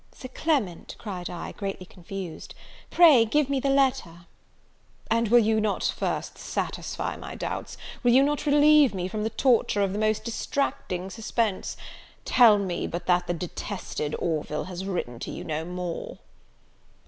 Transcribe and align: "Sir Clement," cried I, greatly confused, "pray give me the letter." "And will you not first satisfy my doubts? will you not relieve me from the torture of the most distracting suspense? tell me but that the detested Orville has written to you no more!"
"Sir 0.11 0.29
Clement," 0.29 0.95
cried 0.97 1.29
I, 1.29 1.51
greatly 1.51 1.85
confused, 1.85 2.55
"pray 2.89 3.23
give 3.23 3.51
me 3.51 3.59
the 3.59 3.69
letter." 3.69 4.25
"And 5.11 5.27
will 5.27 5.37
you 5.37 5.61
not 5.61 5.83
first 5.83 6.39
satisfy 6.39 7.15
my 7.17 7.35
doubts? 7.35 7.77
will 8.01 8.11
you 8.11 8.23
not 8.23 8.47
relieve 8.47 8.95
me 8.95 9.07
from 9.07 9.21
the 9.21 9.29
torture 9.29 9.83
of 9.83 9.93
the 9.93 9.99
most 9.99 10.23
distracting 10.23 11.11
suspense? 11.11 11.77
tell 12.25 12.57
me 12.57 12.87
but 12.87 13.05
that 13.05 13.27
the 13.27 13.33
detested 13.35 14.15
Orville 14.17 14.63
has 14.63 14.85
written 14.85 15.19
to 15.19 15.29
you 15.29 15.43
no 15.43 15.65
more!" 15.65 16.17